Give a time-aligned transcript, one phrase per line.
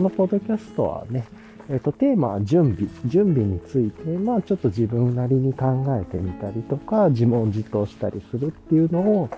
[0.00, 1.26] このポッドキャストはね、
[1.68, 2.88] えっ、と、テーマは準備。
[3.04, 9.28] 準備について、まあちょっと自分なりに考えてみたりとか、自問自答したりするっていうのを、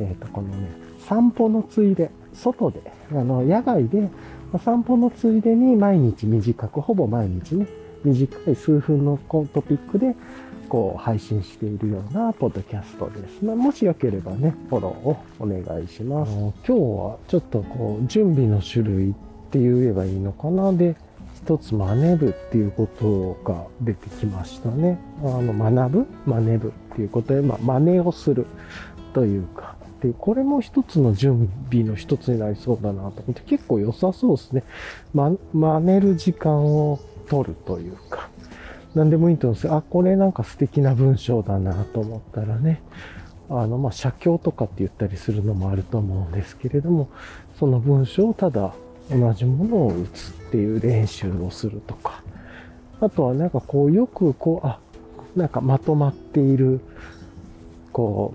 [0.00, 0.68] えっ、と、このね、
[1.06, 2.82] 散歩のついで、外で、
[3.12, 4.08] あの、野外で、
[4.64, 7.68] 散歩のついでに毎日短く、ほぼ毎日ね、
[8.02, 10.16] 短い数分のトピックで、
[10.68, 13.44] こう、配信しているようなポッドキャストです。
[13.44, 16.32] まあ、もしよければね、フォローをお願いします。
[16.32, 19.14] 今日はちょっとこう、準備の種類
[19.50, 20.72] って言えばいいのかな。
[20.72, 20.94] で、
[21.42, 24.98] 一つ真似部っていうことが出てきましたね。
[25.24, 26.06] あの、学ぶ？
[26.24, 28.46] 真似部っていうことで、まあ、真似をする
[29.12, 34.62] というか、で、これも一つの準備の一つになりそうだなと思って、結構良さそうですね。
[35.12, 38.28] ま、真似る時間を取るというか、
[38.94, 39.74] 何でもいいと思うんです。
[39.74, 42.82] あ、これなんか素敵な文章だなと思ったらね、
[43.48, 47.08] あの、まあ、写経とかって言ったりするのもあると思うんですけれども、
[47.58, 48.74] その文章をただ
[49.10, 52.22] 同じものを打つっていう練習をするとか、
[53.00, 54.78] あとはなんかこうよくこう、あ、
[55.36, 56.80] なんかまとまっている、
[57.92, 58.34] こ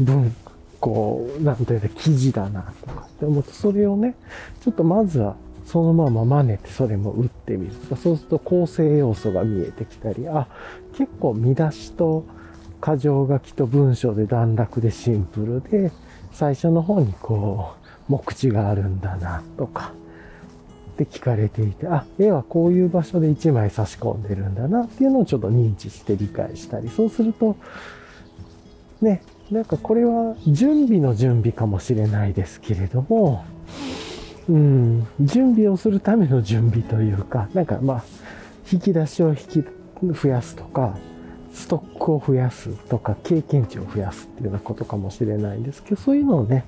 [0.00, 0.34] う、文、
[0.80, 3.06] こう、なんていうか記事だなとか。
[3.06, 4.14] って思って、それをね、
[4.60, 7.74] ちょっとまずはそのまま真似てそれも打ってみる。
[7.74, 10.46] とか、そうすると構成要素が見えてきたり、あ、
[10.96, 12.24] 結構見出しと
[12.84, 15.92] 箇条書きと文章で段落でシンプルで、
[16.32, 17.74] 最初の方にこ
[18.08, 19.92] う、目次があるんだなとか、
[20.92, 27.56] って聞かれていて、あ、絵はこういう場所で1枚差し込んでるんだなっていうのをちょっと認知して理解したり、そうすると、
[29.00, 33.44] ね、なんかこれは準備の準備かもしれないですけれども、
[34.48, 38.04] うん、準備をするための準備というか、なんかまあ、
[38.70, 39.64] 引き出しを引き
[40.02, 40.96] 増やすとか、
[41.54, 46.64] ストックを増やすとか、経験値を増やすっていうようなことかもしれないんですけど、そういうのをね、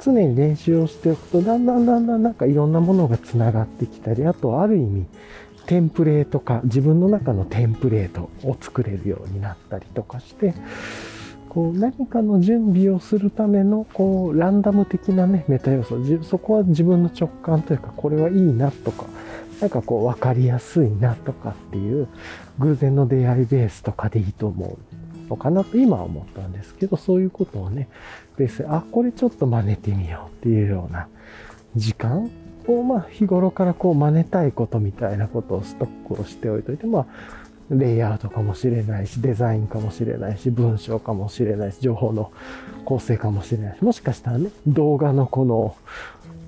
[0.00, 5.06] 常に練習をしておくと、だんだんだんだんなんかいろんなものが繋がってきたり、あとある意味、
[5.66, 10.54] テンプレート化、自分の中のテンプレートを作れるようになったりとかして、
[11.48, 19.06] こう何かの準備をするためのこうランダム的なねメタ要素そこは自分の直感というかこれはいいなとか
[19.60, 22.06] なんかこう分かりやすいなとかっていう
[22.58, 24.78] 偶然の出会いベースとかでいいと思う。
[25.28, 27.88] のかなと今は思ったんですけどそういうことをね
[28.36, 31.08] ベースであこれちょっと真似てみようっていうような
[31.76, 32.30] 時間
[32.66, 37.06] をまあ日頃からこう真似たいことみたいなことをストックをしておいといてまあ
[37.70, 42.32] レイアウトかもしれないし、デザインかもしれないし、文章かもしれないし、情報の
[42.84, 45.76] 構成かもしれないし、もしかしたらね、動画のこの、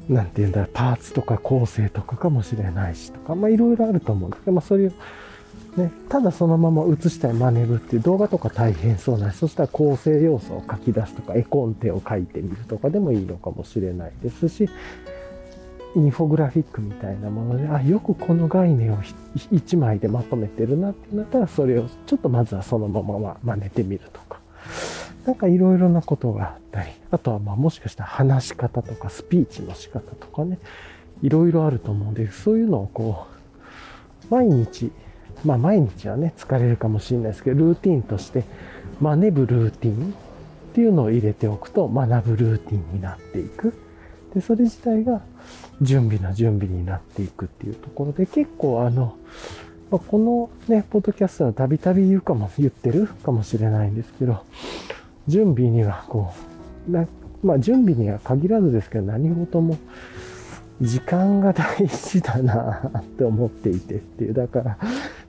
[0.08, 4.92] なんていうんだろう、パーツとか構成とかかもしれないしとか、まあいろいろあると思うんですけど、まあそれを、
[5.76, 14.68] ね、ただそのまま映したい真似るっていう動画とか大変そうなし、そしたら構成要素を書き出すとか、絵コンテを書いてみるとかでもいいのかもしれないですし、
[15.96, 24.40] インフォグラフィックみたいなもので、あ、よくこの概念を1枚でまとめてるなってなったら、それをちょっとまずはそのまま真似てみるとか。
[25.26, 30.58] なんかいろいろなことがあったり、あとはまあもしかしたら話し方とかスピーチの仕方とかね、
[31.22, 33.26] いろいろあると思うんで、そういうのをこ
[34.30, 34.90] う、毎日、
[35.44, 38.44] まあ毎日はね、疲れるかもしれないですけど、ルーティンとして、
[39.00, 43.74] 真似ぶルーティンっていうのを入れておくと、学ぶルーティンになっていく。
[44.34, 45.22] で、それ自体が
[45.80, 49.16] 準備の準備になっていくっていうところで、結構あの、
[49.90, 54.44] まあ、このね、ポッドキャストはたびたび言うかも、言ってるかもしれないんですけど、
[55.26, 56.32] 準備にはこ
[56.88, 57.06] う、な
[57.42, 59.78] まあ準備には限らずですけど、何事も
[60.80, 64.78] 時間が大事だなって思っていてっていう、だから、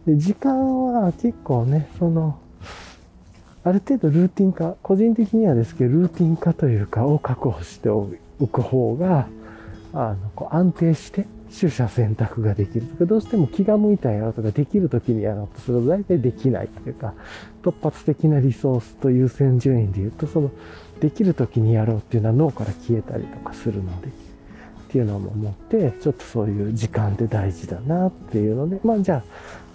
[0.05, 2.39] で時間は結構ね、その、
[3.63, 8.07] ある程度ルーティン化、個人的にはですけど、ルーティン化というかを確保してお
[8.51, 9.27] く方が、
[9.93, 11.27] あの、こう安定して
[11.59, 12.87] 取捨選択ができる。
[12.87, 17.13] とか、どうしても気が向いたやろうとか、できる時にやろうとすると大体できないというか、
[17.61, 20.51] 突発的なリソースと優先順位で言うと、その、
[20.99, 24.11] できる時にやろうっていうのは脳から消えたりとかするので、っ
[24.89, 29.23] ていうのも思って、ちょっとそういう時間って大事だなっていうので、まあじゃあ、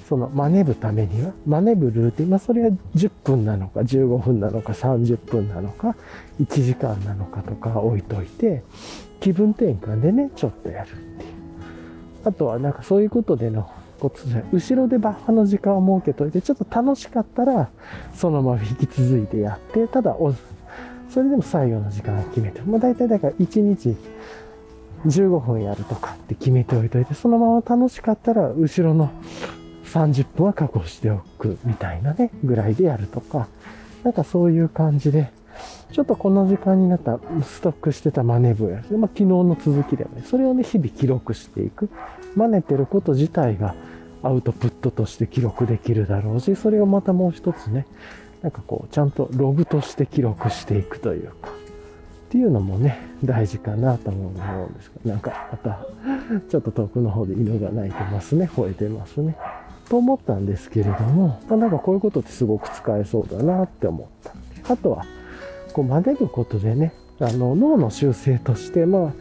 [0.08, 5.96] その真似ぶためには、真似ぶルーティン、まあそれは10分なのか15分なのか30分なのか
[6.40, 8.62] 1時間なのかとか置いといて、
[9.20, 11.32] 気分転換でね、ちょっとやるっていう。
[12.24, 13.68] あとはなんかそういうことでの
[13.98, 17.70] ことで、後ろでバッファの時間を設けといて、ちょっと楽しかったら、
[18.14, 20.16] そのまま引き続いてやって、ただ
[21.08, 23.96] それでも最後の時間を決めて、まあ大体だから1日
[25.04, 29.10] 15分やるとかって決めておいといて、そのまま楽しかったら、後ろの
[29.86, 33.48] 30分は確保しておくみたいなね、ぐらいでやるとか、
[34.04, 35.30] なんかそういう感じで、
[35.92, 41.88] ちょっとこの時間になったストックしてた真似部や、まあ、昨日の続きではね、それをね、日々記録していく。
[42.34, 43.74] 真似てること自体が
[44.22, 47.86] アウトプットとして記録できるだろうし、それをまたもう一つね、
[48.42, 55.86] なんかこう、ちゃんとログとして記録していくというか、っていうのもね、大事かなと思うんですけど、なんかまた、
[56.50, 59.36] ちょっと遠くの方で犬が鳴いてますね、吠えてますね。
[59.88, 64.08] と思ったんですけれども、ま、なんかこういうことってすごく使えそうだなって思っ
[64.64, 64.72] た。
[64.72, 65.04] あとは、
[65.72, 69.12] こう真似ることでね、あの脳の習性として、ま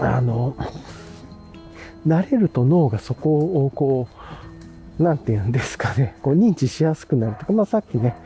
[0.00, 0.56] あ、あの、
[2.06, 4.08] 慣れると脳がそこをこ
[4.98, 8.16] う、なんて言うんですかね、こう認知しやすくなるとか、まあさっきね、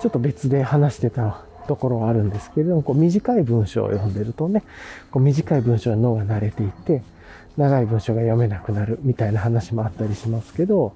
[0.00, 4.62] ちょっと別で話してたところはあるんですけれども、こう短い文章を読んでるとね、
[5.10, 7.02] こう短い文章に脳が慣れていって、
[7.56, 10.92] 長い文章が読めなくなるみたいな話もあったりしますけど、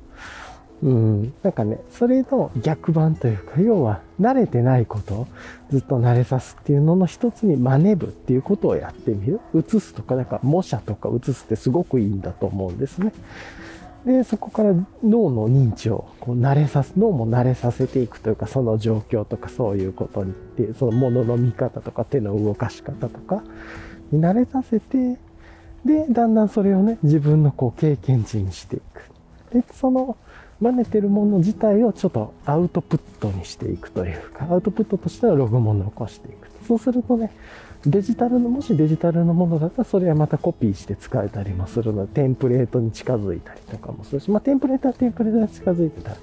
[0.83, 5.27] うん、なんかね、それの逆版というか、要は慣れてないことを
[5.71, 9.41] ずっと慣れさすっていうのの一つに真似部っていうことをやってみる。
[9.55, 13.13] 写すとか、なんか模写とか写すってすごくいいんだと思うんですね。
[14.05, 14.73] で、そこから
[15.03, 23.43] 脳の認知をこう慣れさす、脳も慣れさせていくというか、その状況とかそういうことにって、その物の見方とか手の動かし方とか
[24.13, 25.19] に慣れさせて、
[25.85, 29.11] で、だんだんそれをね、自分のこう経験値にしていく。
[29.53, 30.17] で、その
[30.61, 36.49] 真似てるもの自体をちょっとアウトプットにしていくというか、アウトプットとしてのログも残していく。
[36.67, 37.31] そうするとね、
[37.87, 46.17] デジタルの、もしデジタルのものだったら、それはまたコピーして使えたりもするので、テンプレートに近づいたりとかもするし、まあ、テンプレートはテンプレートに近づいてたら、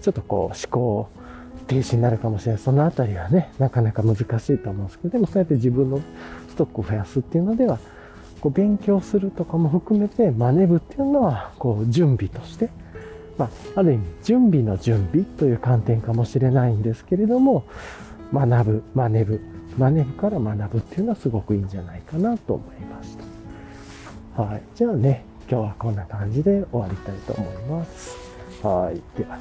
[0.00, 1.08] ちょっとこう、思考
[1.66, 2.62] 停止になるかもしれない。
[2.62, 4.20] そのあたりはね、なかなか難し
[4.54, 6.00] いと思うんですけど、でもそうやって自分の
[6.48, 7.78] ストックを増やすっていうのでは、
[8.44, 12.68] こう勉強するとかも含めて、真似部っていうのは、こう、準備として、
[13.38, 17.64] まあ、ある意味、準備の準備という観点かもしれないんですけれども、
[18.34, 19.40] 学ぶ、真似ぶ、
[19.78, 23.16] 真似ぶから学ぶっていうのはすごくいいんじゃないかなと思いまし
[24.36, 24.42] た。
[24.42, 24.62] はい。
[24.74, 28.14] じゃあね、今日はこんな感じで終わりたいと思います。
[28.62, 29.18] はい。
[29.18, 29.38] では。